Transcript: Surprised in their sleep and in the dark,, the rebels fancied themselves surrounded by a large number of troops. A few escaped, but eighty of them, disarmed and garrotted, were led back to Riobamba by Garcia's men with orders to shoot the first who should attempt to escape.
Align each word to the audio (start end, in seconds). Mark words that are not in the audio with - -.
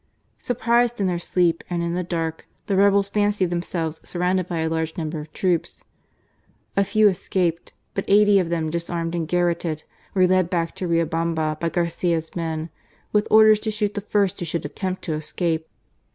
Surprised 0.39 0.99
in 0.99 1.05
their 1.05 1.19
sleep 1.19 1.63
and 1.69 1.83
in 1.83 1.93
the 1.93 2.01
dark,, 2.01 2.47
the 2.65 2.75
rebels 2.75 3.07
fancied 3.07 3.51
themselves 3.51 4.01
surrounded 4.03 4.47
by 4.47 4.57
a 4.61 4.67
large 4.67 4.97
number 4.97 5.19
of 5.19 5.31
troops. 5.31 5.83
A 6.75 6.83
few 6.83 7.07
escaped, 7.07 7.73
but 7.93 8.05
eighty 8.07 8.39
of 8.39 8.49
them, 8.49 8.71
disarmed 8.71 9.13
and 9.13 9.27
garrotted, 9.27 9.83
were 10.15 10.25
led 10.25 10.49
back 10.49 10.73
to 10.77 10.87
Riobamba 10.87 11.59
by 11.59 11.69
Garcia's 11.69 12.35
men 12.35 12.71
with 13.13 13.27
orders 13.29 13.59
to 13.59 13.69
shoot 13.69 13.93
the 13.93 14.01
first 14.01 14.39
who 14.39 14.45
should 14.45 14.65
attempt 14.65 15.03
to 15.03 15.13
escape. 15.13 15.67